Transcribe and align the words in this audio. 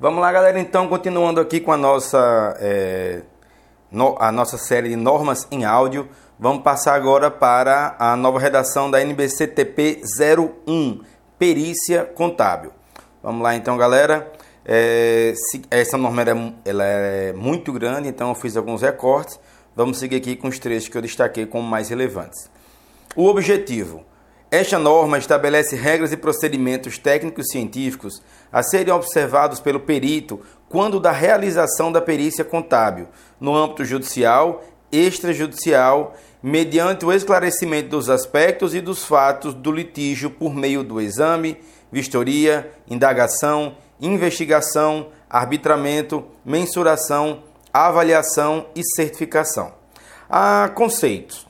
Vamos 0.00 0.20
lá, 0.20 0.30
galera. 0.30 0.60
Então, 0.60 0.86
continuando 0.86 1.40
aqui 1.40 1.58
com 1.58 1.72
a 1.72 1.76
nossa, 1.76 2.56
é, 2.60 3.22
no, 3.90 4.16
a 4.20 4.30
nossa 4.30 4.56
série 4.56 4.90
de 4.90 4.94
normas 4.94 5.48
em 5.50 5.64
áudio, 5.64 6.08
vamos 6.38 6.62
passar 6.62 6.94
agora 6.94 7.32
para 7.32 7.96
a 7.98 8.14
nova 8.14 8.38
redação 8.38 8.88
da 8.88 9.00
NBCTP 9.02 10.02
01, 10.68 11.00
Perícia 11.36 12.04
Contábil. 12.04 12.70
Vamos 13.20 13.42
lá, 13.42 13.56
então, 13.56 13.76
galera. 13.76 14.32
É, 14.64 15.34
se, 15.34 15.62
essa 15.68 15.98
norma 15.98 16.22
ela, 16.22 16.54
ela 16.64 16.84
é 16.84 17.32
muito 17.32 17.72
grande, 17.72 18.06
então 18.06 18.28
eu 18.28 18.36
fiz 18.36 18.56
alguns 18.56 18.82
recortes. 18.82 19.40
Vamos 19.74 19.98
seguir 19.98 20.14
aqui 20.14 20.36
com 20.36 20.46
os 20.46 20.60
trechos 20.60 20.88
que 20.88 20.96
eu 20.96 21.02
destaquei 21.02 21.44
como 21.44 21.66
mais 21.66 21.88
relevantes. 21.88 22.48
O 23.16 23.26
objetivo 23.26 24.04
esta 24.50 24.78
norma 24.78 25.18
estabelece 25.18 25.76
regras 25.76 26.10
e 26.10 26.16
procedimentos 26.16 26.96
técnicos 26.96 27.48
científicos 27.50 28.22
a 28.50 28.62
serem 28.62 28.92
observados 28.94 29.60
pelo 29.60 29.80
perito 29.80 30.40
quando 30.70 30.98
da 30.98 31.12
realização 31.12 31.92
da 31.92 32.00
perícia 32.00 32.44
contábil, 32.44 33.08
no 33.38 33.54
âmbito 33.54 33.84
judicial, 33.84 34.64
extrajudicial, 34.90 36.14
mediante 36.42 37.04
o 37.04 37.12
esclarecimento 37.12 37.90
dos 37.90 38.08
aspectos 38.08 38.74
e 38.74 38.80
dos 38.80 39.04
fatos 39.04 39.52
do 39.52 39.70
litígio 39.70 40.30
por 40.30 40.54
meio 40.54 40.82
do 40.82 40.98
exame, 40.98 41.58
vistoria, 41.92 42.70
indagação, 42.88 43.76
investigação, 44.00 45.08
arbitramento, 45.28 46.24
mensuração, 46.44 47.42
avaliação 47.72 48.66
e 48.74 48.82
certificação. 48.82 49.74
Há 50.28 50.70
conceitos 50.74 51.47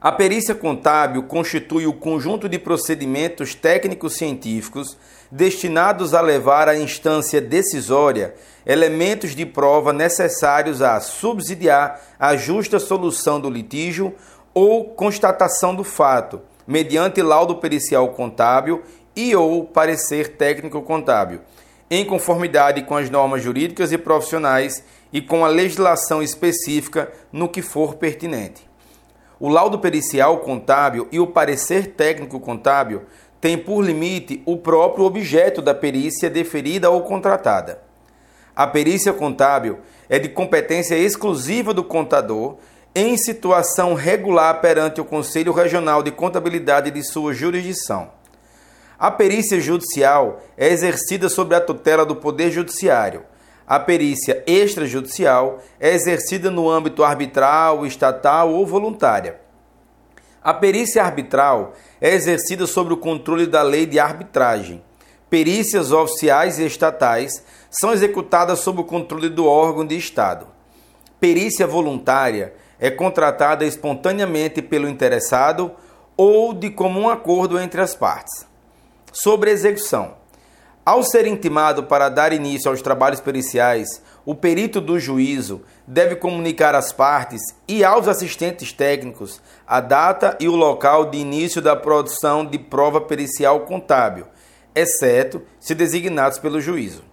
a 0.00 0.12
perícia 0.12 0.54
contábil 0.54 1.24
constitui 1.24 1.86
o 1.86 1.92
conjunto 1.92 2.48
de 2.48 2.56
procedimentos 2.56 3.54
técnicos 3.54 4.14
científicos 4.16 4.96
destinados 5.30 6.14
a 6.14 6.20
levar 6.20 6.68
à 6.68 6.78
instância 6.78 7.40
decisória 7.40 8.34
elementos 8.64 9.34
de 9.34 9.44
prova 9.44 9.92
necessários 9.92 10.82
a 10.82 11.00
subsidiar 11.00 12.00
a 12.18 12.36
justa 12.36 12.78
solução 12.78 13.40
do 13.40 13.50
litígio 13.50 14.14
ou 14.54 14.84
constatação 14.84 15.74
do 15.74 15.82
fato, 15.82 16.40
mediante 16.64 17.20
laudo 17.20 17.56
pericial 17.56 18.08
contábil 18.10 18.82
e 19.16 19.34
ou 19.34 19.64
parecer 19.64 20.36
técnico 20.36 20.80
contábil, 20.82 21.40
em 21.90 22.04
conformidade 22.04 22.82
com 22.82 22.96
as 22.96 23.10
normas 23.10 23.42
jurídicas 23.42 23.90
e 23.90 23.98
profissionais 23.98 24.84
e 25.12 25.20
com 25.20 25.44
a 25.44 25.48
legislação 25.48 26.22
específica 26.22 27.10
no 27.32 27.48
que 27.48 27.62
for 27.62 27.94
pertinente. 27.96 28.67
O 29.40 29.48
laudo 29.48 29.78
pericial 29.78 30.38
contábil 30.38 31.06
e 31.12 31.20
o 31.20 31.26
parecer 31.26 31.92
técnico 31.92 32.40
contábil 32.40 33.02
têm 33.40 33.56
por 33.56 33.80
limite 33.82 34.42
o 34.44 34.56
próprio 34.56 35.04
objeto 35.04 35.62
da 35.62 35.72
perícia 35.72 36.28
deferida 36.28 36.90
ou 36.90 37.02
contratada. 37.02 37.80
A 38.54 38.66
perícia 38.66 39.12
contábil 39.12 39.78
é 40.08 40.18
de 40.18 40.28
competência 40.28 40.96
exclusiva 40.96 41.72
do 41.72 41.84
contador 41.84 42.56
em 42.92 43.16
situação 43.16 43.94
regular 43.94 44.60
perante 44.60 45.00
o 45.00 45.04
Conselho 45.04 45.52
Regional 45.52 46.02
de 46.02 46.10
Contabilidade 46.10 46.90
de 46.90 47.04
sua 47.04 47.32
jurisdição. 47.32 48.10
A 48.98 49.12
perícia 49.12 49.60
judicial 49.60 50.42
é 50.56 50.66
exercida 50.68 51.28
sob 51.28 51.54
a 51.54 51.60
tutela 51.60 52.04
do 52.04 52.16
Poder 52.16 52.50
Judiciário 52.50 53.22
a 53.68 53.78
perícia 53.78 54.42
extrajudicial 54.46 55.58
é 55.78 55.92
exercida 55.92 56.50
no 56.50 56.70
âmbito 56.70 57.04
arbitral, 57.04 57.84
estatal 57.84 58.50
ou 58.50 58.64
voluntária. 58.64 59.38
A 60.42 60.54
perícia 60.54 61.04
arbitral 61.04 61.74
é 62.00 62.14
exercida 62.14 62.66
sob 62.66 62.94
o 62.94 62.96
controle 62.96 63.46
da 63.46 63.60
lei 63.60 63.84
de 63.84 63.98
arbitragem. 63.98 64.82
Perícias 65.28 65.92
oficiais 65.92 66.58
e 66.58 66.64
estatais 66.64 67.44
são 67.70 67.92
executadas 67.92 68.60
sob 68.60 68.80
o 68.80 68.84
controle 68.84 69.28
do 69.28 69.44
órgão 69.44 69.86
de 69.86 69.98
Estado. 69.98 70.46
Perícia 71.20 71.66
voluntária 71.66 72.54
é 72.80 72.90
contratada 72.90 73.66
espontaneamente 73.66 74.62
pelo 74.62 74.88
interessado 74.88 75.72
ou 76.16 76.54
de 76.54 76.70
comum 76.70 77.10
acordo 77.10 77.60
entre 77.60 77.82
as 77.82 77.94
partes. 77.94 78.46
Sobre 79.12 79.50
execução. 79.50 80.17
Ao 80.88 81.02
ser 81.02 81.26
intimado 81.26 81.82
para 81.82 82.08
dar 82.08 82.32
início 82.32 82.70
aos 82.70 82.80
trabalhos 82.80 83.20
periciais, 83.20 84.00
o 84.24 84.34
perito 84.34 84.80
do 84.80 84.98
juízo 84.98 85.60
deve 85.86 86.16
comunicar 86.16 86.74
às 86.74 86.94
partes 86.94 87.42
e 87.68 87.84
aos 87.84 88.08
assistentes 88.08 88.72
técnicos 88.72 89.38
a 89.66 89.82
data 89.82 90.34
e 90.40 90.48
o 90.48 90.56
local 90.56 91.10
de 91.10 91.18
início 91.18 91.60
da 91.60 91.76
produção 91.76 92.42
de 92.42 92.58
prova 92.58 93.02
pericial 93.02 93.66
contábil, 93.66 94.28
exceto 94.74 95.42
se 95.60 95.74
designados 95.74 96.38
pelo 96.38 96.58
juízo. 96.58 97.04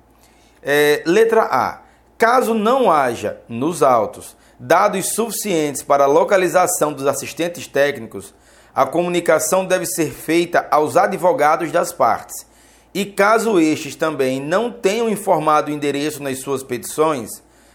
É, 0.64 1.04
letra 1.06 1.42
A. 1.42 1.82
Caso 2.18 2.54
não 2.54 2.90
haja, 2.90 3.42
nos 3.50 3.84
autos, 3.84 4.38
dados 4.58 5.10
suficientes 5.10 5.84
para 5.84 6.06
a 6.06 6.08
localização 6.08 6.94
dos 6.94 7.06
assistentes 7.06 7.68
técnicos, 7.68 8.34
a 8.74 8.86
comunicação 8.86 9.66
deve 9.66 9.86
ser 9.86 10.12
feita 10.12 10.66
aos 10.72 10.96
advogados 10.96 11.74
das 11.74 11.92
partes 11.92 12.55
e 12.96 13.04
caso 13.04 13.60
estes 13.60 13.94
também 13.94 14.40
não 14.42 14.72
tenham 14.72 15.10
informado 15.10 15.70
o 15.70 15.74
endereço 15.74 16.24
nas 16.24 16.40
suas 16.40 16.64
petições, 16.64 17.30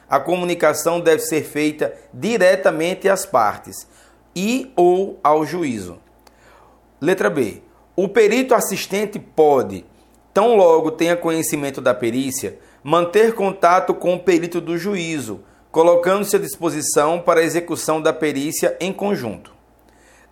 a 0.08 0.19
comunicação 0.19 0.98
deve 0.98 1.20
ser 1.20 1.42
feita 1.42 1.94
diretamente 2.10 3.06
às 3.06 3.26
partes 3.26 3.86
e 4.34 4.72
ou 4.75 5.20
ao 5.22 5.44
juízo. 5.44 5.98
Letra 6.98 7.28
B. 7.28 7.60
O 7.94 8.08
perito 8.08 8.54
assistente 8.54 9.19
pode, 9.19 9.84
tão 10.32 10.56
logo 10.56 10.92
tenha 10.92 11.14
conhecimento 11.14 11.82
da 11.82 11.92
perícia, 11.92 12.58
manter 12.82 13.34
contato 13.34 13.92
com 13.92 14.14
o 14.14 14.20
perito 14.20 14.58
do 14.58 14.78
juízo, 14.78 15.41
colocando-se 15.70 16.34
à 16.34 16.38
disposição 16.38 17.20
para 17.20 17.41
a 17.41 17.44
execução 17.44 18.00
da 18.00 18.14
perícia 18.14 18.75
em 18.81 18.91
conjunto. 18.91 19.52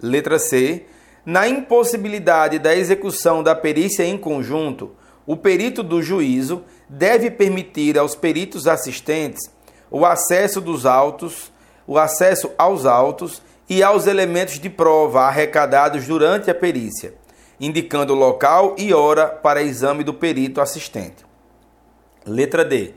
Letra 0.00 0.38
C 0.38 0.86
na 1.28 1.46
impossibilidade 1.46 2.58
da 2.58 2.74
execução 2.74 3.42
da 3.42 3.54
perícia 3.54 4.02
em 4.02 4.16
conjunto, 4.16 4.92
o 5.26 5.36
perito 5.36 5.82
do 5.82 6.02
juízo 6.02 6.64
deve 6.88 7.30
permitir 7.30 7.98
aos 7.98 8.14
peritos 8.14 8.66
assistentes 8.66 9.42
o 9.90 10.06
acesso 10.06 10.58
dos 10.58 10.86
autos, 10.86 11.52
o 11.86 11.98
acesso 11.98 12.50
aos 12.56 12.86
autos 12.86 13.42
e 13.68 13.82
aos 13.82 14.06
elementos 14.06 14.58
de 14.58 14.70
prova 14.70 15.24
arrecadados 15.24 16.06
durante 16.06 16.50
a 16.50 16.54
perícia, 16.54 17.12
indicando 17.60 18.14
local 18.14 18.74
e 18.78 18.94
hora 18.94 19.26
para 19.26 19.62
exame 19.62 20.02
do 20.02 20.14
perito 20.14 20.62
assistente. 20.62 21.26
Letra 22.24 22.64
D. 22.64 22.94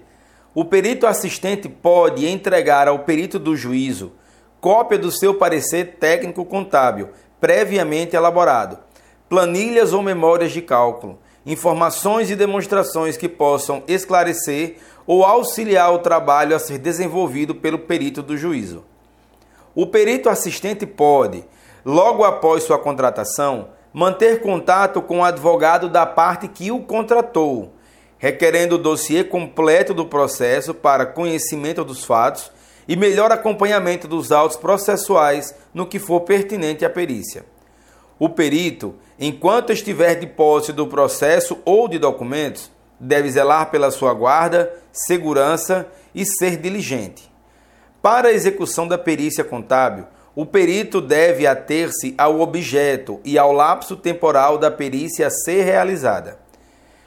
O 0.55 0.63
perito 0.63 1.05
assistente 1.05 1.67
pode 1.67 2.25
entregar 2.25 2.87
ao 2.87 2.99
perito 2.99 3.37
do 3.37 3.57
juízo 3.57 4.13
cópia 4.61 4.97
do 4.97 5.11
seu 5.11 5.33
parecer 5.33 5.97
técnico 5.99 6.45
contábil 6.45 7.09
previamente 7.41 8.15
elaborado, 8.15 8.77
planilhas 9.27 9.91
ou 9.91 10.03
memórias 10.03 10.51
de 10.51 10.61
cálculo, 10.61 11.17
informações 11.43 12.29
e 12.29 12.35
demonstrações 12.35 13.17
que 13.17 13.27
possam 13.27 13.83
esclarecer 13.87 14.77
ou 15.07 15.25
auxiliar 15.25 15.91
o 15.91 15.99
trabalho 15.99 16.55
a 16.55 16.59
ser 16.59 16.77
desenvolvido 16.77 17.55
pelo 17.55 17.79
perito 17.79 18.21
do 18.21 18.37
juízo. 18.37 18.85
O 19.73 19.87
perito 19.87 20.29
assistente 20.29 20.85
pode, 20.85 21.43
logo 21.83 22.23
após 22.23 22.63
sua 22.63 22.77
contratação, 22.77 23.69
manter 23.91 24.41
contato 24.41 25.01
com 25.01 25.19
o 25.19 25.23
advogado 25.23 25.89
da 25.89 26.05
parte 26.05 26.47
que 26.47 26.71
o 26.71 26.81
contratou, 26.81 27.73
requerendo 28.19 28.75
o 28.75 28.77
dossiê 28.77 29.23
completo 29.23 29.95
do 29.95 30.05
processo 30.05 30.75
para 30.75 31.07
conhecimento 31.07 31.83
dos 31.83 32.05
fatos 32.05 32.51
e 32.91 32.95
melhor 32.97 33.31
acompanhamento 33.31 34.05
dos 34.05 34.33
autos 34.33 34.57
processuais 34.57 35.55
no 35.73 35.85
que 35.85 35.97
for 35.97 36.19
pertinente 36.19 36.83
à 36.83 36.89
perícia. 36.89 37.45
O 38.19 38.27
perito, 38.27 38.95
enquanto 39.17 39.71
estiver 39.71 40.15
de 40.15 40.27
posse 40.27 40.73
do 40.73 40.85
processo 40.85 41.57
ou 41.63 41.87
de 41.87 41.97
documentos, 41.97 42.69
deve 42.99 43.31
zelar 43.31 43.71
pela 43.71 43.91
sua 43.91 44.13
guarda, 44.13 44.73
segurança 44.91 45.87
e 46.13 46.25
ser 46.25 46.57
diligente. 46.57 47.31
Para 48.01 48.27
a 48.27 48.33
execução 48.33 48.85
da 48.85 48.97
perícia 48.97 49.45
contábil, 49.45 50.05
o 50.35 50.45
perito 50.45 50.99
deve 50.99 51.47
ater-se 51.47 52.13
ao 52.17 52.41
objeto 52.41 53.21
e 53.23 53.37
ao 53.37 53.53
lapso 53.53 53.95
temporal 53.95 54.57
da 54.57 54.69
perícia 54.69 55.27
a 55.27 55.31
ser 55.31 55.63
realizada. 55.63 56.39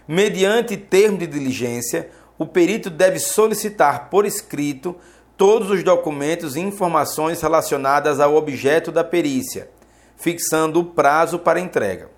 Mediante 0.08 0.78
termo 0.78 1.18
de 1.18 1.26
diligência, 1.26 2.08
o 2.38 2.46
perito 2.46 2.88
deve 2.88 3.18
solicitar 3.18 4.08
por 4.08 4.24
escrito 4.24 4.96
todos 5.36 5.70
os 5.70 5.82
documentos 5.82 6.56
e 6.56 6.60
informações 6.60 7.40
relacionadas 7.42 8.20
ao 8.20 8.36
objeto 8.36 8.92
da 8.92 9.02
perícia, 9.02 9.68
fixando 10.16 10.80
o 10.80 10.84
prazo 10.84 11.38
para 11.38 11.60
entrega. 11.60 12.08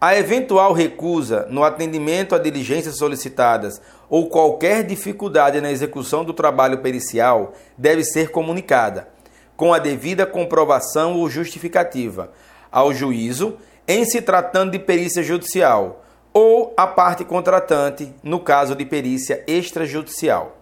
A 0.00 0.16
eventual 0.16 0.72
recusa 0.72 1.46
no 1.50 1.62
atendimento 1.62 2.34
a 2.34 2.38
diligências 2.38 2.96
solicitadas 2.96 3.82
ou 4.08 4.28
qualquer 4.28 4.82
dificuldade 4.82 5.60
na 5.60 5.70
execução 5.70 6.24
do 6.24 6.32
trabalho 6.32 6.78
pericial 6.78 7.52
deve 7.76 8.02
ser 8.04 8.30
comunicada, 8.30 9.08
com 9.56 9.74
a 9.74 9.78
devida 9.78 10.24
comprovação 10.24 11.18
ou 11.18 11.28
justificativa, 11.28 12.32
ao 12.72 12.94
juízo, 12.94 13.58
em 13.86 14.04
se 14.04 14.22
tratando 14.22 14.70
de 14.70 14.78
perícia 14.78 15.22
judicial, 15.22 16.02
ou 16.32 16.72
a 16.76 16.86
parte 16.86 17.24
contratante, 17.24 18.14
no 18.22 18.40
caso 18.40 18.74
de 18.74 18.86
perícia 18.86 19.44
extrajudicial. 19.46 20.59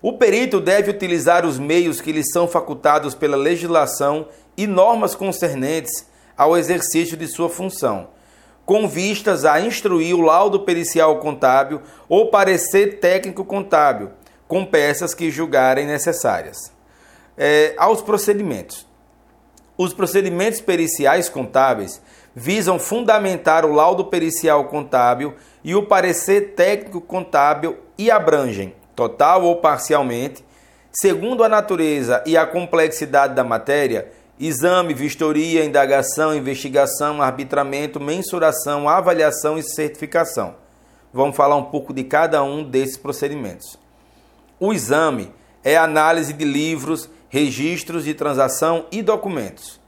O 0.00 0.12
perito 0.12 0.60
deve 0.60 0.90
utilizar 0.90 1.44
os 1.44 1.58
meios 1.58 2.00
que 2.00 2.12
lhe 2.12 2.22
são 2.24 2.46
facultados 2.46 3.14
pela 3.14 3.36
legislação 3.36 4.28
e 4.56 4.66
normas 4.66 5.14
concernentes 5.14 6.06
ao 6.36 6.56
exercício 6.56 7.16
de 7.16 7.26
sua 7.26 7.48
função, 7.48 8.08
com 8.64 8.86
vistas 8.86 9.44
a 9.44 9.60
instruir 9.60 10.14
o 10.14 10.20
laudo 10.20 10.60
pericial 10.60 11.18
contábil 11.18 11.80
ou 12.08 12.30
parecer 12.30 13.00
técnico 13.00 13.44
contábil, 13.44 14.10
com 14.46 14.64
peças 14.64 15.14
que 15.14 15.32
julgarem 15.32 15.86
necessárias. 15.86 16.72
É, 17.36 17.74
aos 17.76 18.00
procedimentos. 18.00 18.86
Os 19.76 19.92
procedimentos 19.92 20.60
periciais 20.60 21.28
contábeis 21.28 22.00
visam 22.34 22.78
fundamentar 22.78 23.64
o 23.64 23.72
laudo 23.72 24.04
pericial 24.04 24.64
contábil 24.66 25.34
e 25.64 25.74
o 25.74 25.86
parecer 25.86 26.54
técnico 26.54 27.00
contábil 27.00 27.76
e 27.96 28.10
abrangem, 28.10 28.74
total 28.98 29.44
ou 29.44 29.54
parcialmente, 29.54 30.44
segundo 30.90 31.44
a 31.44 31.48
natureza 31.48 32.20
e 32.26 32.36
a 32.36 32.44
complexidade 32.44 33.32
da 33.32 33.44
matéria, 33.44 34.10
exame, 34.40 34.92
vistoria, 34.92 35.64
indagação, 35.64 36.34
investigação, 36.34 37.22
arbitramento, 37.22 38.00
mensuração, 38.00 38.88
avaliação 38.88 39.56
e 39.56 39.62
certificação. 39.62 40.56
Vamos 41.12 41.36
falar 41.36 41.54
um 41.54 41.66
pouco 41.66 41.94
de 41.94 42.02
cada 42.02 42.42
um 42.42 42.64
desses 42.64 42.96
procedimentos. 42.96 43.78
O 44.58 44.72
exame 44.72 45.32
é 45.62 45.76
análise 45.76 46.32
de 46.32 46.44
livros, 46.44 47.08
registros 47.28 48.02
de 48.02 48.14
transação 48.14 48.86
e 48.90 49.00
documentos. 49.00 49.78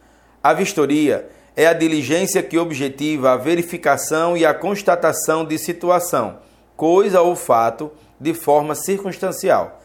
A 0.41 0.53
vistoria 0.53 1.29
é 1.57 1.67
a 1.67 1.73
diligência 1.73 2.45
que 2.45 2.57
objetiva 2.57 3.33
a 3.33 3.37
verificação 3.37 4.37
e 4.37 4.47
a 4.47 4.55
constatação 4.55 5.45
de 5.45 5.59
situação, 5.59 6.39
coisa 6.77 7.21
ou 7.23 7.35
fato 7.35 7.91
de 8.21 8.35
forma 8.35 8.75
circunstancial. 8.75 9.81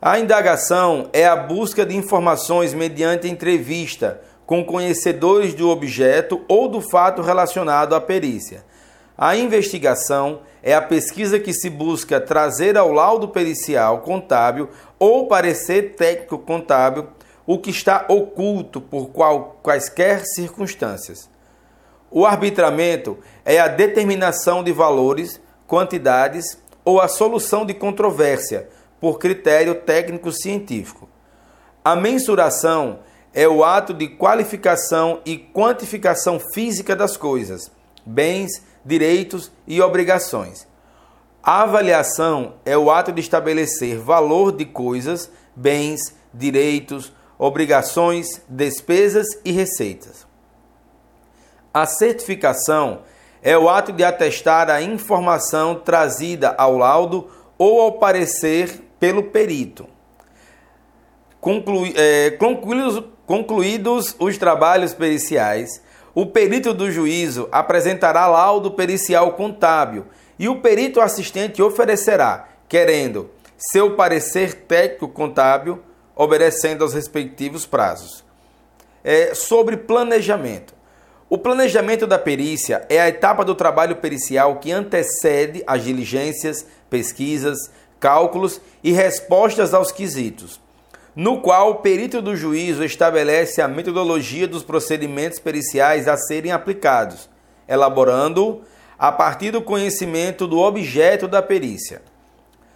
A 0.00 0.18
indagação 0.18 1.08
é 1.12 1.24
a 1.24 1.34
busca 1.34 1.86
de 1.86 1.96
informações 1.96 2.74
mediante 2.74 3.26
entrevista 3.26 4.20
com 4.44 4.64
conhecedores 4.64 5.54
do 5.54 5.70
objeto 5.70 6.42
ou 6.46 6.68
do 6.68 6.80
fato 6.80 7.22
relacionado 7.22 7.94
à 7.94 8.00
perícia. 8.00 8.62
A 9.16 9.36
investigação 9.36 10.40
é 10.62 10.74
a 10.74 10.82
pesquisa 10.82 11.38
que 11.38 11.52
se 11.52 11.70
busca 11.70 12.20
trazer 12.20 12.76
ao 12.76 12.92
laudo 12.92 13.28
pericial 13.28 14.00
contábil 14.00 14.68
ou 14.98 15.26
parecer 15.26 15.94
técnico 15.94 16.38
contábil 16.38 17.06
o 17.46 17.58
que 17.58 17.70
está 17.70 18.04
oculto 18.08 18.80
por 18.80 19.08
qual, 19.08 19.58
quaisquer 19.62 20.22
circunstâncias. 20.24 21.30
O 22.10 22.26
arbitramento 22.26 23.18
é 23.44 23.58
a 23.58 23.68
determinação 23.68 24.62
de 24.62 24.72
valores, 24.72 25.40
quantidades 25.66 26.58
ou 26.84 27.00
a 27.00 27.08
solução 27.08 27.64
de 27.64 27.74
controvérsia 27.74 28.68
por 29.00 29.18
critério 29.18 29.74
técnico-científico. 29.74 31.08
A 31.84 31.96
mensuração 31.96 33.00
é 33.32 33.48
o 33.48 33.64
ato 33.64 33.92
de 33.92 34.08
qualificação 34.08 35.20
e 35.24 35.36
quantificação 35.36 36.40
física 36.52 36.94
das 36.94 37.16
coisas, 37.16 37.70
bens, 38.06 38.62
direitos 38.84 39.50
e 39.66 39.80
obrigações. 39.80 40.66
A 41.42 41.62
avaliação 41.62 42.54
é 42.64 42.76
o 42.78 42.90
ato 42.90 43.12
de 43.12 43.20
estabelecer 43.20 43.98
valor 43.98 44.52
de 44.52 44.64
coisas, 44.64 45.30
bens, 45.54 46.14
direitos, 46.32 47.12
obrigações, 47.38 48.40
despesas 48.48 49.26
e 49.44 49.52
receitas. 49.52 50.26
A 51.72 51.86
certificação 51.86 53.00
é 53.00 53.13
o 53.58 53.68
ato 53.68 53.92
de 53.92 54.02
atestar 54.02 54.70
a 54.70 54.80
informação 54.80 55.74
trazida 55.74 56.54
ao 56.56 56.78
laudo 56.78 57.28
ou 57.58 57.80
ao 57.82 57.92
parecer 57.92 58.82
pelo 58.98 59.24
perito. 59.24 59.86
Conclui, 61.40 61.92
é, 61.94 62.30
concluídos, 62.30 63.04
concluídos 63.26 64.16
os 64.18 64.38
trabalhos 64.38 64.94
periciais, 64.94 65.82
o 66.14 66.24
perito 66.24 66.72
do 66.72 66.90
juízo 66.90 67.46
apresentará 67.52 68.26
laudo 68.26 68.70
pericial 68.70 69.32
contábil 69.32 70.06
e 70.38 70.48
o 70.48 70.60
perito 70.60 71.00
assistente 71.00 71.60
oferecerá, 71.60 72.48
querendo, 72.68 73.30
seu 73.58 73.94
parecer 73.94 74.54
técnico 74.54 75.08
contábil, 75.08 75.82
obedecendo 76.16 76.82
aos 76.82 76.94
respectivos 76.94 77.66
prazos. 77.66 78.24
É, 79.02 79.34
sobre 79.34 79.76
planejamento. 79.76 80.74
O 81.34 81.38
planejamento 81.38 82.06
da 82.06 82.16
perícia 82.16 82.86
é 82.88 83.00
a 83.00 83.08
etapa 83.08 83.44
do 83.44 83.56
trabalho 83.56 83.96
pericial 83.96 84.60
que 84.60 84.70
antecede 84.70 85.64
as 85.66 85.82
diligências, 85.82 86.64
pesquisas, 86.88 87.58
cálculos 87.98 88.60
e 88.84 88.92
respostas 88.92 89.74
aos 89.74 89.90
quesitos, 89.90 90.60
no 91.12 91.40
qual 91.40 91.70
o 91.72 91.74
perito 91.78 92.22
do 92.22 92.36
juízo 92.36 92.84
estabelece 92.84 93.60
a 93.60 93.66
metodologia 93.66 94.46
dos 94.46 94.62
procedimentos 94.62 95.40
periciais 95.40 96.06
a 96.06 96.16
serem 96.16 96.52
aplicados, 96.52 97.28
elaborando 97.66 98.62
a 98.96 99.10
partir 99.10 99.50
do 99.50 99.60
conhecimento 99.60 100.46
do 100.46 100.60
objeto 100.60 101.26
da 101.26 101.42
perícia. 101.42 102.00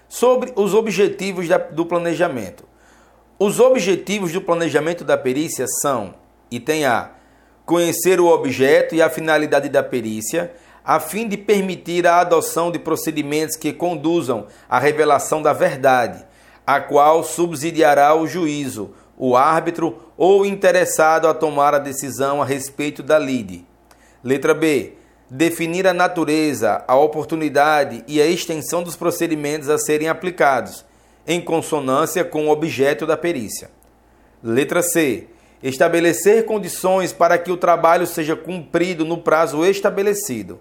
Sobre 0.09 0.53
os 0.57 0.75
objetivos 0.75 1.47
do 1.71 1.87
planejamento. 1.87 2.65
Os 3.39 3.61
objetivos 3.61 4.33
do 4.33 4.41
planejamento 4.41 5.05
da 5.05 5.17
perícia 5.17 5.65
são: 5.81 6.13
item 6.51 6.87
A 6.87 7.18
conhecer 7.69 8.19
o 8.19 8.29
objeto 8.29 8.95
e 8.95 9.03
a 9.03 9.11
finalidade 9.11 9.69
da 9.69 9.83
perícia, 9.83 10.51
a 10.83 10.99
fim 10.99 11.29
de 11.29 11.37
permitir 11.37 12.07
a 12.07 12.19
adoção 12.19 12.71
de 12.71 12.79
procedimentos 12.79 13.57
que 13.57 13.75
conduzam 13.75 14.47
à 14.71 14.79
revelação 14.79 15.43
da 15.43 15.53
verdade, 15.53 16.25
a 16.67 16.81
qual 16.81 17.23
subsidiará 17.23 18.15
o 18.15 18.27
juízo, 18.27 18.95
o 19.19 19.37
árbitro 19.37 19.99
ou 20.17 20.41
o 20.41 20.47
interessado 20.47 21.29
a 21.29 21.35
tomar 21.35 21.75
a 21.75 21.79
decisão 21.79 22.41
a 22.41 22.45
respeito 22.47 23.03
da 23.03 23.19
lide. 23.19 23.67
Letra 24.25 24.55
B. 24.55 24.95
Definir 25.31 25.87
a 25.87 25.93
natureza, 25.93 26.83
a 26.89 26.97
oportunidade 26.97 28.03
e 28.09 28.19
a 28.19 28.27
extensão 28.27 28.83
dos 28.83 28.97
procedimentos 28.97 29.69
a 29.69 29.77
serem 29.77 30.09
aplicados, 30.09 30.87
em 31.27 31.39
consonância 31.39 32.25
com 32.25 32.47
o 32.47 32.51
objeto 32.51 33.05
da 33.05 33.15
perícia. 33.15 33.71
Letra 34.43 34.81
C 34.81 35.29
Estabelecer 35.63 36.45
condições 36.45 37.13
para 37.13 37.37
que 37.37 37.51
o 37.51 37.57
trabalho 37.57 38.07
seja 38.07 38.37
cumprido 38.37 39.05
no 39.05 39.19
prazo 39.19 39.65
estabelecido. 39.65 40.61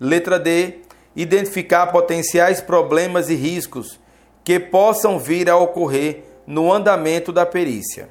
Letra 0.00 0.38
D. 0.38 0.80
Identificar 1.14 1.88
potenciais 1.88 2.60
problemas 2.60 3.28
e 3.30 3.34
riscos 3.34 4.00
que 4.42 4.58
possam 4.58 5.18
vir 5.18 5.48
a 5.48 5.56
ocorrer 5.56 6.24
no 6.46 6.72
andamento 6.72 7.32
da 7.32 7.46
perícia. 7.46 8.08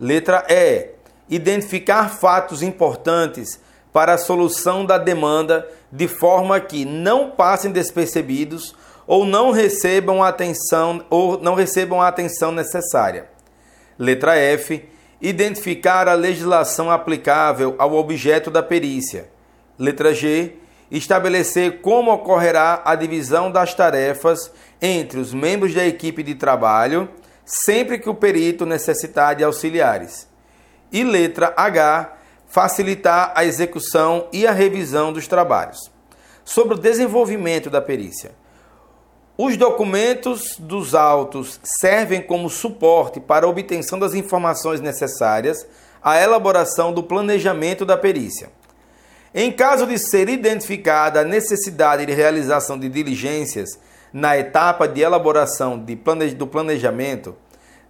Letra 0.00 0.44
E. 0.48 0.90
Identificar 1.28 2.08
fatos 2.10 2.62
importantes 2.62 3.60
para 3.92 4.14
a 4.14 4.18
solução 4.18 4.84
da 4.84 4.98
demanda 4.98 5.68
de 5.90 6.08
forma 6.08 6.58
que 6.60 6.84
não 6.84 7.30
passem 7.30 7.70
despercebidos 7.70 8.74
ou 9.06 9.24
não 9.24 9.50
recebam 9.50 10.22
a 10.22 10.28
atenção 10.28 11.04
ou 11.10 11.40
não 11.40 11.54
recebam 11.54 12.00
a 12.00 12.08
atenção 12.08 12.52
necessária. 12.52 13.28
Letra 13.98 14.36
F. 14.36 14.88
Identificar 15.20 16.06
a 16.08 16.14
legislação 16.14 16.90
aplicável 16.90 17.74
ao 17.78 17.94
objeto 17.94 18.50
da 18.50 18.62
perícia. 18.62 19.30
Letra 19.78 20.12
G. 20.12 20.56
Estabelecer 20.90 21.80
como 21.80 22.12
ocorrerá 22.12 22.82
a 22.84 22.94
divisão 22.94 23.50
das 23.50 23.72
tarefas 23.74 24.52
entre 24.82 25.18
os 25.18 25.32
membros 25.32 25.72
da 25.72 25.84
equipe 25.86 26.22
de 26.22 26.34
trabalho, 26.34 27.08
sempre 27.44 27.98
que 27.98 28.08
o 28.08 28.14
perito 28.14 28.66
necessitar 28.66 29.34
de 29.34 29.42
auxiliares. 29.42 30.28
E 30.92 31.02
letra 31.02 31.54
H. 31.56 32.18
Facilitar 32.46 33.32
a 33.34 33.44
execução 33.44 34.28
e 34.32 34.46
a 34.46 34.52
revisão 34.52 35.12
dos 35.12 35.26
trabalhos. 35.26 35.90
Sobre 36.44 36.74
o 36.74 36.78
desenvolvimento 36.78 37.68
da 37.70 37.80
perícia. 37.80 38.32
Os 39.36 39.56
documentos 39.56 40.56
dos 40.60 40.94
autos 40.94 41.58
servem 41.64 42.22
como 42.22 42.48
suporte 42.48 43.18
para 43.18 43.46
a 43.46 43.48
obtenção 43.48 43.98
das 43.98 44.14
informações 44.14 44.80
necessárias 44.80 45.66
à 46.00 46.20
elaboração 46.20 46.92
do 46.92 47.02
planejamento 47.02 47.84
da 47.84 47.96
perícia. 47.96 48.52
Em 49.34 49.50
caso 49.50 49.88
de 49.88 49.98
ser 49.98 50.28
identificada 50.28 51.20
a 51.20 51.24
necessidade 51.24 52.06
de 52.06 52.12
realização 52.12 52.78
de 52.78 52.88
diligências 52.88 53.70
na 54.12 54.38
etapa 54.38 54.86
de 54.86 55.00
elaboração 55.00 55.76
de 55.76 55.96
plane... 55.96 56.30
do 56.30 56.46
planejamento, 56.46 57.34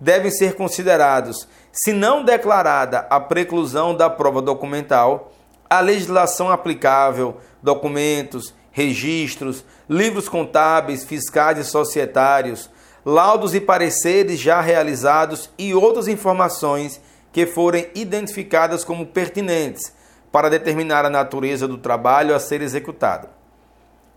devem 0.01 0.31
ser 0.31 0.55
considerados, 0.55 1.47
se 1.71 1.93
não 1.93 2.25
declarada 2.25 3.01
a 3.11 3.21
preclusão 3.21 3.95
da 3.95 4.09
prova 4.09 4.41
documental, 4.41 5.31
a 5.69 5.81
legislação 5.81 6.51
aplicável, 6.51 7.37
documentos, 7.63 8.55
registros, 8.75 9.65
livros 9.89 10.29
contábeis, 10.29 11.05
fiscais 11.05 11.59
e 11.59 11.65
societários, 11.65 12.69
laudos 13.07 13.55
e 13.55 13.61
pareceres 13.61 14.41
já 14.41 14.61
realizados 14.61 15.49
e 15.57 15.73
outras 15.73 16.09
informações 16.09 17.01
que 17.33 17.47
forem 17.47 17.89
identificadas 17.95 18.85
como 18.85 19.07
pertinentes 19.07 19.95
para 20.33 20.51
determinar 20.51 21.05
a 21.05 21.11
natureza 21.11 21.69
do 21.69 21.79
trabalho 21.79 22.35
a 22.35 22.41
ser 22.41 22.63
executado. 22.63 23.29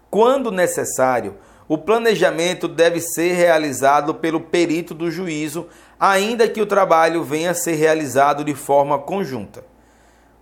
Quando 0.09 0.51
necessário, 0.51 1.35
o 1.67 1.77
planejamento 1.77 2.67
deve 2.67 2.99
ser 2.99 3.33
realizado 3.33 4.15
pelo 4.15 4.39
perito 4.41 4.95
do 4.95 5.11
juízo, 5.11 5.67
ainda 5.99 6.47
que 6.47 6.61
o 6.61 6.65
trabalho 6.65 7.23
venha 7.23 7.51
a 7.51 7.55
ser 7.55 7.75
realizado 7.75 8.43
de 8.43 8.55
forma 8.55 8.97
conjunta. 8.97 9.63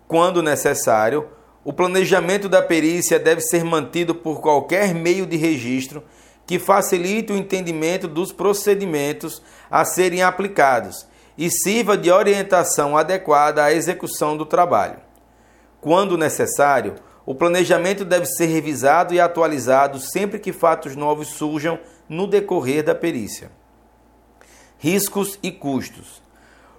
Quando 0.08 0.42
necessário, 0.42 1.28
o 1.66 1.74
planejamento 1.74 2.48
da 2.48 2.62
perícia 2.62 3.18
deve 3.18 3.42
ser 3.42 3.66
mantido 3.66 4.14
por 4.14 4.40
qualquer 4.40 4.94
meio 4.94 5.26
de 5.26 5.36
registro 5.36 6.04
que 6.46 6.60
facilite 6.60 7.34
o 7.34 7.36
entendimento 7.36 8.08
dos 8.08 8.32
procedimentos 8.32 9.42
a 9.70 9.84
serem 9.84 10.22
aplicados 10.22 11.08
e 11.36 11.50
sirva 11.50 11.98
de 11.98 12.12
orientação 12.12 12.96
adequada 12.96 13.64
à 13.64 13.74
execução 13.74 14.38
do 14.38 14.46
trabalho. 14.46 15.00
Quando 15.82 16.20
necessário, 16.20 16.96
o 17.26 17.34
planejamento 17.34 18.06
deve 18.06 18.28
ser 18.28 18.46
revisado 18.46 19.16
e 19.16 19.20
atualizado 19.20 20.00
sempre 20.00 20.38
que 20.38 20.54
fatos 20.54 20.96
novos 20.96 21.30
surjam 21.30 21.80
no 22.08 22.28
decorrer 22.28 22.84
da 22.84 22.94
perícia. 22.94 23.50
Riscos 24.78 25.40
e 25.42 25.52
custos. 25.52 26.22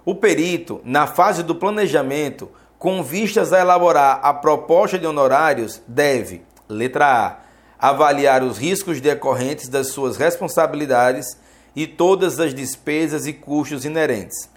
O 0.05 0.15
perito, 0.15 0.79
na 0.85 1.05
fase 1.05 1.43
do 1.43 1.53
planejamento, 1.53 2.49
com 2.77 3.01
vistas 3.01 3.51
a 3.53 3.59
elaborar 3.59 4.19
a 4.21 4.33
proposta 4.33 4.99
de 4.99 5.07
honorários, 5.07 5.81
deve, 5.87 6.43
letra 6.69 7.05
A, 7.27 7.89
avaliar 7.89 8.43
os 8.43 8.57
riscos 8.57 9.01
decorrentes 9.01 9.67
das 9.67 9.87
suas 9.87 10.17
responsabilidades 10.17 11.37
e 11.75 11.85
todas 11.87 12.39
as 12.39 12.53
despesas 12.53 13.27
e 13.27 13.33
custos 13.33 13.85
inerentes. 13.85 14.49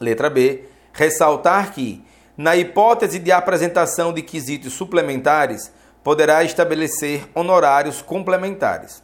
Letra 0.00 0.30
B, 0.30 0.64
ressaltar 0.92 1.72
que, 1.72 2.02
na 2.36 2.56
hipótese 2.56 3.18
de 3.18 3.30
apresentação 3.30 4.12
de 4.12 4.22
quesitos 4.22 4.72
suplementares, 4.72 5.72
poderá 6.02 6.42
estabelecer 6.42 7.28
honorários 7.34 8.00
complementares. 8.00 9.02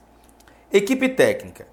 Equipe 0.73 1.09
técnica. 1.09 1.67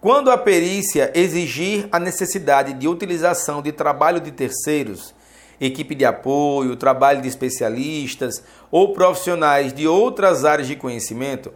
Quando 0.00 0.30
a 0.30 0.38
perícia 0.38 1.10
exigir 1.14 1.88
a 1.90 1.98
necessidade 1.98 2.72
de 2.74 2.86
utilização 2.86 3.60
de 3.60 3.72
trabalho 3.72 4.20
de 4.20 4.30
terceiros, 4.30 5.12
equipe 5.60 5.94
de 5.94 6.04
apoio, 6.04 6.76
trabalho 6.76 7.20
de 7.20 7.28
especialistas 7.28 8.42
ou 8.70 8.92
profissionais 8.92 9.72
de 9.72 9.86
outras 9.86 10.44
áreas 10.44 10.68
de 10.68 10.76
conhecimento, 10.76 11.52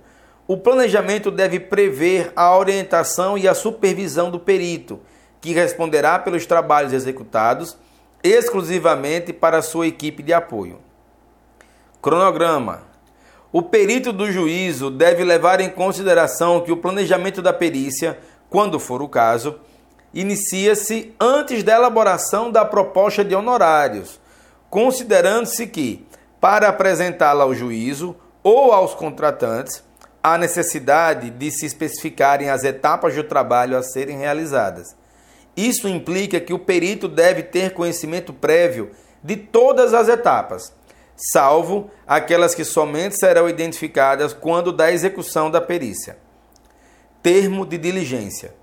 o 0.47 0.57
planejamento 0.57 1.31
deve 1.31 1.61
prever 1.61 2.33
a 2.35 2.57
orientação 2.57 3.39
e 3.39 3.47
a 3.47 3.55
supervisão 3.55 4.31
do 4.31 4.41
perito, 4.41 5.01
que 5.41 5.53
responderá 5.53 6.19
pelos 6.19 6.47
trabalhos 6.47 6.93
executados 6.93 7.77
exclusivamente 8.23 9.33
para 9.33 9.63
sua 9.63 9.87
equipe 9.87 10.23
de 10.23 10.33
apoio. 10.33 10.79
Cronograma: 12.01 12.83
O 13.53 13.63
perito 13.63 14.13
do 14.13 14.31
juízo 14.31 14.91
deve 14.91 15.25
levar 15.25 15.61
em 15.61 15.71
consideração 15.71 16.61
que 16.61 16.73
o 16.73 16.77
planejamento 16.77 17.41
da 17.41 17.53
perícia, 17.53 18.19
quando 18.49 18.79
for 18.79 19.03
o 19.03 19.09
caso, 19.09 19.59
inicia-se 20.14 21.14
antes 21.21 21.62
da 21.62 21.75
elaboração 21.75 22.50
da 22.50 22.64
proposta 22.64 23.25
de 23.25 23.35
honorários, 23.35 24.21
considerando-se 24.69 25.66
que, 25.66 26.07
para 26.40 26.69
apresentá-la 26.69 27.45
ao 27.45 27.54
juízo 27.54 28.16
ou 28.42 28.73
aos 28.73 28.95
contratantes, 28.95 29.83
há 30.23 30.37
necessidade 30.38 31.31
de 31.31 31.50
se 31.50 31.66
especificarem 31.66 32.50
as 32.50 32.64
etapas 32.64 33.14
do 33.14 33.25
trabalho 33.25 33.76
a 33.76 33.83
serem 33.83 34.19
realizadas 34.19 34.97
isso 35.57 35.87
implica 35.87 36.40
que 36.40 36.52
o 36.52 36.59
perito 36.59 37.09
deve 37.09 37.42
ter 37.42 37.75
conhecimento 37.75 38.33
prévio 38.33 38.90
de 39.23 39.37
todas 39.37 39.92
as 39.92 40.09
etapas, 40.09 40.73
salvo 41.14 41.90
aquelas 42.07 42.54
que 42.54 42.64
somente 42.64 43.16
serão 43.16 43.49
identificadas 43.49 44.33
quando 44.33 44.73
da 44.73 44.90
execução 44.90 45.50
da 45.50 45.61
perícia. 45.61 46.16
Termo 47.23 47.66
de 47.66 47.78
diligência. 47.78 48.54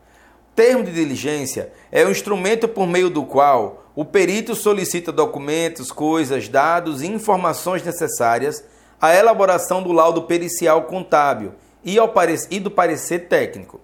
Termo 0.59 0.83
de 0.83 0.91
diligência 0.91 1.71
é 1.89 2.03
o 2.03 2.11
instrumento 2.11 2.67
por 2.67 2.85
meio 2.85 3.09
do 3.09 3.23
qual 3.23 3.85
o 3.95 4.03
perito 4.03 4.53
solicita 4.53 5.09
documentos, 5.09 5.89
coisas, 5.89 6.49
dados 6.49 7.01
e 7.01 7.07
informações 7.07 7.81
necessárias 7.81 8.61
à 8.99 9.15
elaboração 9.15 9.81
do 9.81 9.93
laudo 9.93 10.23
pericial 10.23 10.83
contábil 10.83 11.53
e, 11.81 11.95
do 12.59 12.69
parecer 12.69 13.29
técnico. 13.29 13.79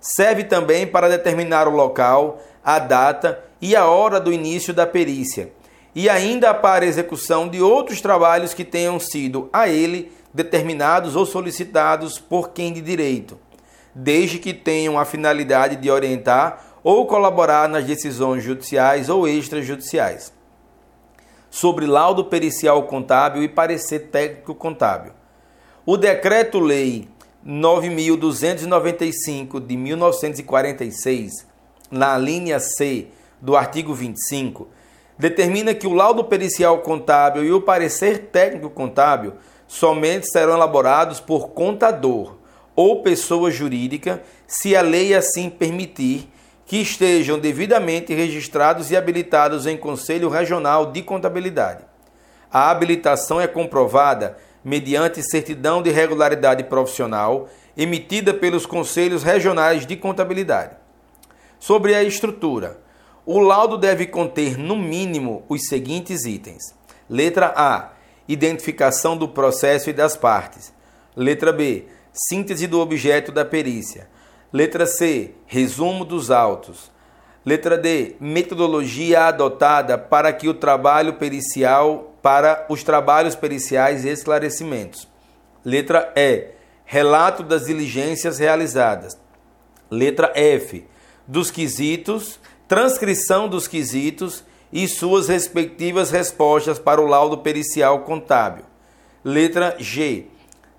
Serve 0.00 0.44
também 0.44 0.86
para 0.86 1.10
determinar 1.10 1.68
o 1.68 1.76
local, 1.76 2.42
a 2.64 2.78
data 2.78 3.44
e 3.60 3.76
a 3.76 3.84
hora 3.84 4.18
do 4.18 4.32
início 4.32 4.72
da 4.72 4.86
perícia, 4.86 5.52
e 5.94 6.08
ainda 6.08 6.54
para 6.54 6.86
execução 6.86 7.46
de 7.46 7.60
outros 7.60 8.00
trabalhos 8.00 8.54
que 8.54 8.64
tenham 8.64 8.98
sido 8.98 9.50
a 9.52 9.68
ele 9.68 10.10
determinados 10.32 11.14
ou 11.14 11.26
solicitados 11.26 12.18
por 12.18 12.48
quem 12.48 12.72
de 12.72 12.80
direito, 12.80 13.38
desde 14.00 14.38
que 14.38 14.54
tenham 14.54 14.96
a 14.96 15.04
finalidade 15.04 15.74
de 15.74 15.90
orientar 15.90 16.64
ou 16.84 17.04
colaborar 17.04 17.68
nas 17.68 17.84
decisões 17.84 18.44
judiciais 18.44 19.08
ou 19.08 19.26
extrajudiciais. 19.26 20.32
Sobre 21.50 21.84
laudo 21.84 22.26
pericial 22.26 22.84
contábil 22.84 23.42
e 23.42 23.48
parecer 23.48 24.10
técnico 24.10 24.54
contábil. 24.54 25.10
O 25.84 25.96
decreto-lei 25.96 27.08
9.295 27.44 29.66
de 29.66 29.76
1946, 29.76 31.44
na 31.90 32.16
linha 32.16 32.60
C 32.60 33.08
do 33.40 33.56
artigo 33.56 33.92
25, 33.92 34.68
determina 35.18 35.74
que 35.74 35.88
o 35.88 35.92
laudo 35.92 36.22
pericial 36.22 36.78
contábil 36.82 37.44
e 37.44 37.52
o 37.52 37.60
parecer 37.60 38.28
técnico 38.30 38.70
contábil 38.70 39.32
somente 39.66 40.30
serão 40.30 40.54
elaborados 40.54 41.18
por 41.18 41.48
contador 41.48 42.37
ou 42.78 43.02
pessoa 43.02 43.50
jurídica, 43.50 44.22
se 44.46 44.76
a 44.76 44.82
lei 44.82 45.12
assim 45.12 45.50
permitir, 45.50 46.30
que 46.64 46.76
estejam 46.76 47.36
devidamente 47.36 48.14
registrados 48.14 48.92
e 48.92 48.96
habilitados 48.96 49.66
em 49.66 49.76
Conselho 49.76 50.28
Regional 50.28 50.92
de 50.92 51.02
Contabilidade. 51.02 51.82
A 52.48 52.70
habilitação 52.70 53.40
é 53.40 53.48
comprovada 53.48 54.38
mediante 54.64 55.28
certidão 55.28 55.82
de 55.82 55.90
regularidade 55.90 56.62
profissional 56.62 57.48
emitida 57.76 58.32
pelos 58.32 58.64
conselhos 58.64 59.24
regionais 59.24 59.84
de 59.84 59.96
contabilidade. 59.96 60.76
Sobre 61.58 61.96
a 61.96 62.04
estrutura, 62.04 62.78
o 63.26 63.40
laudo 63.40 63.76
deve 63.76 64.06
conter 64.06 64.56
no 64.56 64.76
mínimo 64.76 65.44
os 65.48 65.66
seguintes 65.66 66.24
itens: 66.24 66.62
letra 67.10 67.52
A, 67.56 67.90
identificação 68.28 69.16
do 69.16 69.26
processo 69.26 69.90
e 69.90 69.92
das 69.92 70.16
partes. 70.16 70.72
Letra 71.16 71.52
B, 71.52 71.88
síntese 72.12 72.66
do 72.66 72.80
objeto 72.80 73.32
da 73.32 73.44
perícia. 73.44 74.08
Letra 74.52 74.86
C, 74.86 75.32
resumo 75.46 76.04
dos 76.04 76.30
autos. 76.30 76.90
Letra 77.44 77.78
D, 77.78 78.16
metodologia 78.20 79.26
adotada 79.26 79.96
para 79.96 80.32
que 80.32 80.48
o 80.48 80.54
trabalho 80.54 81.14
pericial 81.14 82.14
para 82.22 82.66
os 82.68 82.82
trabalhos 82.82 83.34
periciais 83.34 84.04
e 84.04 84.08
esclarecimentos. 84.08 85.08
Letra 85.64 86.12
E. 86.16 86.48
Relato 86.84 87.42
das 87.42 87.66
diligências 87.66 88.38
realizadas. 88.38 89.18
Letra 89.90 90.32
F. 90.34 90.86
Dos 91.26 91.50
quesitos, 91.50 92.40
transcrição 92.66 93.48
dos 93.48 93.68
quesitos 93.68 94.44
e 94.72 94.86
suas 94.88 95.28
respectivas 95.28 96.10
respostas 96.10 96.78
para 96.78 97.00
o 97.00 97.06
laudo 97.06 97.38
pericial 97.38 98.00
contábil. 98.00 98.64
Letra 99.24 99.76
G. 99.78 100.26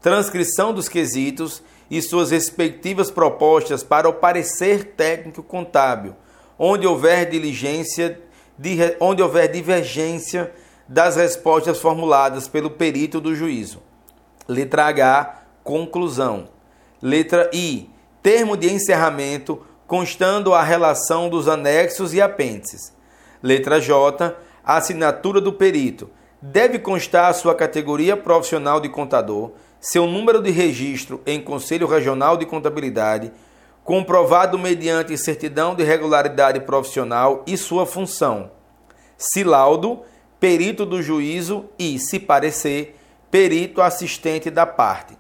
Transcrição 0.02 0.74
dos 0.74 0.88
quesitos 0.88 1.62
e 1.90 2.02
suas 2.02 2.32
respectivas 2.32 3.12
propostas 3.12 3.84
para 3.84 4.08
o 4.08 4.14
parecer 4.14 4.94
técnico 4.96 5.44
contábil, 5.44 6.16
onde 6.58 6.88
houver 6.88 7.30
diligência, 7.30 8.22
onde 9.00 9.22
houver 9.22 9.52
divergência 9.52 10.52
das 10.88 11.16
respostas 11.16 11.80
formuladas 11.80 12.48
pelo 12.48 12.70
perito 12.70 13.20
do 13.20 13.36
juízo. 13.36 13.82
Letra 14.48 14.86
H, 14.86 15.44
conclusão. 15.64 16.50
Letra 17.02 17.50
I, 17.54 17.90
termo 18.22 18.58
de 18.58 18.72
encerramento 18.72 19.64
constando 19.86 20.54
a 20.54 20.62
relação 20.62 21.30
dos 21.30 21.48
anexos 21.48 22.14
e 22.14 22.22
apêndices. 22.22 22.94
Letra 23.42 23.82
J, 23.82 24.36
assinatura 24.64 25.42
do 25.42 25.52
perito. 25.52 26.10
Deve 26.42 26.80
constar 26.80 27.34
sua 27.34 27.56
categoria 27.56 28.16
profissional 28.16 28.80
de 28.80 28.88
contador, 28.88 29.52
seu 29.80 30.06
número 30.06 30.42
de 30.42 30.52
registro 30.52 31.22
em 31.26 31.42
Conselho 31.42 31.88
Regional 31.88 32.36
de 32.38 32.46
Contabilidade, 32.46 33.32
comprovado 33.84 34.60
mediante 34.60 35.18
certidão 35.18 35.74
de 35.74 35.84
regularidade 35.84 36.60
profissional 36.60 37.44
e 37.48 37.58
sua 37.58 37.86
função. 37.86 38.52
Se 39.18 39.44
laudo 39.44 40.02
perito 40.40 40.86
do 40.86 41.02
juízo 41.02 41.66
e, 41.78 42.00
se 42.00 42.20
parecer, 42.20 42.98
perito 43.30 43.82
assistente 43.82 44.50
da 44.50 44.66
parte. 44.66 45.18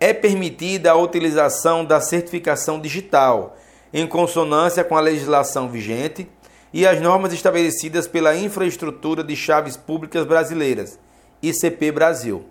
É 0.00 0.12
permitida 0.12 0.90
a 0.90 0.96
utilização 0.96 1.84
da 1.84 2.00
certificação 2.00 2.80
digital, 2.80 3.56
em 3.92 4.06
consonância 4.06 4.84
com 4.84 4.96
a 4.96 5.00
legislação 5.00 5.68
vigente 5.68 6.28
e 6.72 6.86
as 6.86 7.00
normas 7.00 7.32
estabelecidas 7.32 8.06
pela 8.06 8.36
infraestrutura 8.36 9.24
de 9.24 9.34
chaves 9.34 9.76
públicas 9.76 10.24
brasileiras, 10.24 10.98
ICP 11.42 11.90
Brasil. 11.92 12.44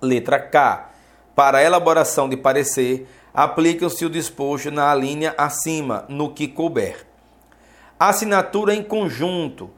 Letra 0.00 0.38
K. 0.38 0.90
Para 1.34 1.62
elaboração 1.62 2.28
de 2.28 2.36
parecer, 2.36 3.08
aplicam-se 3.32 4.04
o 4.04 4.10
disposto 4.10 4.70
na 4.70 4.94
linha 4.94 5.34
acima, 5.36 6.04
no 6.08 6.32
que 6.32 6.46
couber. 6.46 7.06
Assinatura 7.98 8.74
em 8.74 8.82
conjunto. 8.82 9.70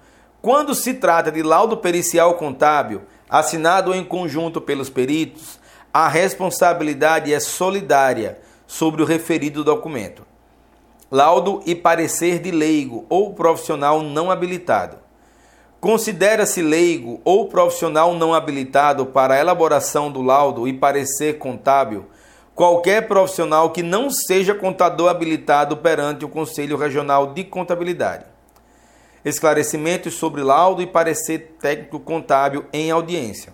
Quando 0.43 0.75
se 0.75 0.95
trata 0.95 1.33
de 1.33 1.43
laudo 1.43 1.77
pericial 1.79 2.35
contábil, 2.35 3.03
assinado 3.29 3.95
em 3.95 4.05
conjunto 4.05 4.61
pelos 4.61 4.91
peritos, 4.91 5.59
a 5.93 6.09
responsabilidade 6.09 7.33
é 7.33 7.41
solidária 7.41 8.39
sobre 8.67 9.03
o 9.03 9.07
referido 9.07 9.65
documento. 9.65 10.27
Laudo 11.11 11.63
e 11.65 11.75
parecer 11.75 12.41
de 12.41 12.51
leigo 12.51 13.07
ou 13.09 13.33
profissional 13.33 14.03
não 14.03 14.31
habilitado. 14.31 15.06
Considera-se 15.81 16.63
leigo 16.63 17.21
ou 17.25 17.49
profissional 17.49 18.15
não 18.15 18.33
habilitado 18.33 19.07
para 19.07 19.35
a 19.35 19.39
elaboração 19.39 20.11
do 20.11 20.23
laudo 20.23 20.67
e 20.67 20.73
parecer 20.73 21.39
contábil 21.39 22.07
qualquer 22.55 23.07
profissional 23.07 23.71
que 23.71 23.83
não 23.83 24.11
seja 24.11 24.55
contador 24.55 25.11
habilitado 25.11 25.77
perante 25.77 26.25
o 26.25 26.29
Conselho 26.29 26.79
Regional 26.79 27.35
de 27.35 27.45
Contabilidade. 27.45 28.25
Esclarecimentos 29.23 30.15
sobre 30.15 30.43
laudo 30.43 30.81
e 30.81 30.87
parecer 30.87 31.57
técnico 31.61 32.01
contábil 32.01 32.65
em 32.73 32.91
audiência. 32.91 33.53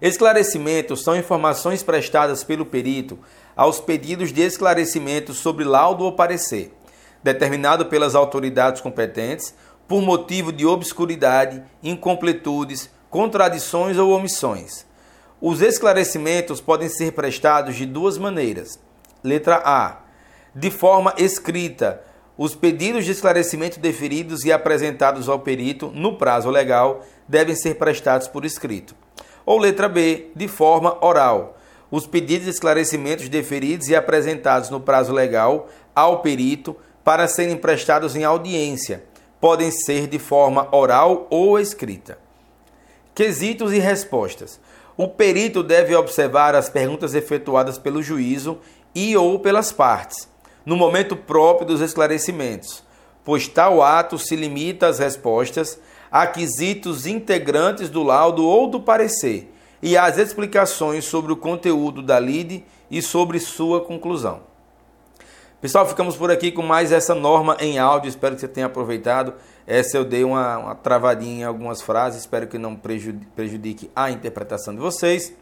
Esclarecimentos 0.00 1.02
são 1.02 1.14
informações 1.14 1.82
prestadas 1.82 2.42
pelo 2.42 2.64
perito 2.64 3.18
aos 3.54 3.78
pedidos 3.78 4.32
de 4.32 4.40
esclarecimento 4.40 5.34
sobre 5.34 5.64
laudo 5.64 6.04
ou 6.04 6.12
parecer, 6.12 6.74
determinado 7.22 7.86
pelas 7.86 8.14
autoridades 8.14 8.80
competentes 8.80 9.54
por 9.86 10.02
motivo 10.02 10.52
de 10.52 10.66
obscuridade, 10.66 11.62
incompletudes, 11.82 12.90
contradições 13.10 13.98
ou 13.98 14.10
omissões 14.10 14.86
os 15.46 15.60
esclarecimentos 15.60 16.58
podem 16.62 16.88
ser 16.88 17.12
prestados 17.12 17.76
de 17.76 17.84
duas 17.84 18.16
maneiras. 18.16 18.80
Letra 19.22 19.60
A. 19.62 19.98
De 20.54 20.70
forma 20.70 21.12
escrita, 21.18 22.02
os 22.34 22.54
pedidos 22.54 23.04
de 23.04 23.10
esclarecimento 23.10 23.78
deferidos 23.78 24.42
e 24.46 24.50
apresentados 24.50 25.28
ao 25.28 25.40
perito 25.40 25.92
no 25.94 26.16
prazo 26.16 26.48
legal 26.48 27.04
devem 27.28 27.54
ser 27.54 27.74
prestados 27.74 28.26
por 28.26 28.46
escrito. 28.46 28.96
Ou 29.44 29.58
letra 29.58 29.86
B, 29.86 30.30
de 30.34 30.48
forma 30.48 30.96
oral. 31.04 31.58
Os 31.90 32.06
pedidos 32.06 32.44
de 32.44 32.50
esclarecimentos 32.50 33.28
deferidos 33.28 33.88
e 33.88 33.94
apresentados 33.94 34.70
no 34.70 34.80
prazo 34.80 35.12
legal 35.12 35.68
ao 35.94 36.22
perito 36.22 36.74
para 37.04 37.28
serem 37.28 37.58
prestados 37.58 38.16
em 38.16 38.24
audiência 38.24 39.04
podem 39.40 39.70
ser 39.70 40.06
de 40.06 40.18
forma 40.18 40.68
oral 40.72 41.26
ou 41.30 41.58
escrita. 41.58 42.18
Quesitos 43.14 43.72
e 43.72 43.78
respostas. 43.78 44.60
O 44.96 45.08
perito 45.08 45.62
deve 45.62 45.94
observar 45.94 46.54
as 46.54 46.68
perguntas 46.68 47.14
efetuadas 47.14 47.78
pelo 47.78 48.02
juízo 48.02 48.58
e 48.94 49.16
ou 49.16 49.38
pelas 49.40 49.72
partes, 49.72 50.28
no 50.64 50.76
momento 50.76 51.16
próprio 51.16 51.66
dos 51.66 51.80
esclarecimentos, 51.80 52.82
pois 53.24 53.48
tal 53.48 53.82
ato 53.82 54.18
se 54.18 54.36
limita 54.36 54.86
às 54.86 55.00
respostas 55.00 55.78
a 56.10 56.26
quesitos 56.28 57.06
integrantes 57.06 57.90
do 57.90 58.04
laudo 58.04 58.46
ou 58.46 58.68
do 58.68 58.80
parecer 58.80 59.52
e 59.82 59.96
às 59.96 60.16
explicações 60.16 61.04
sobre 61.04 61.32
o 61.32 61.36
conteúdo 61.36 62.00
da 62.00 62.20
lide 62.20 62.64
e 62.90 63.02
sobre 63.02 63.40
sua 63.40 63.80
conclusão. 63.80 64.53
Pessoal, 65.64 65.88
ficamos 65.88 66.14
por 66.14 66.30
aqui 66.30 66.52
com 66.52 66.60
mais 66.60 66.92
essa 66.92 67.14
norma 67.14 67.56
em 67.58 67.78
áudio. 67.78 68.10
Espero 68.10 68.34
que 68.34 68.42
você 68.42 68.46
tenha 68.46 68.66
aproveitado. 68.66 69.32
Essa 69.66 69.96
eu 69.96 70.04
dei 70.04 70.22
uma, 70.22 70.58
uma 70.58 70.74
travadinha 70.74 71.40
em 71.40 71.42
algumas 71.42 71.80
frases. 71.80 72.20
Espero 72.20 72.46
que 72.46 72.58
não 72.58 72.76
prejudique 72.76 73.90
a 73.96 74.10
interpretação 74.10 74.74
de 74.74 74.80
vocês. 74.80 75.32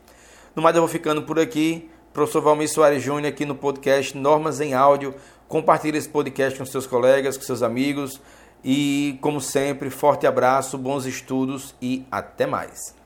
No 0.55 0.63
mais, 0.63 0.77
eu 0.77 0.83
vou 0.83 0.89
ficando 0.89 1.23
por 1.23 1.41
aqui. 1.41 1.91
Professor 2.13 2.41
Valmir 2.41 2.71
Soares 2.71 3.03
Júnior 3.03 3.33
aqui 3.33 3.45
no 3.45 3.57
podcast 3.57 4.17
Normas 4.17 4.61
em 4.61 4.75
Áudio. 4.75 5.13
Compartilhe 5.49 5.99
esse 5.99 6.09
podcast 6.09 6.57
com 6.57 6.65
seus 6.65 6.87
colegas, 6.87 7.37
com 7.37 7.43
seus 7.43 7.61
amigos. 7.61 8.21
E, 8.65 9.19
como 9.21 9.41
sempre, 9.41 9.91
forte 9.91 10.25
abraço, 10.25 10.79
bons 10.79 11.05
estudos 11.05 11.75
e 11.83 12.07
até 12.13 12.47
mais. 12.47 13.02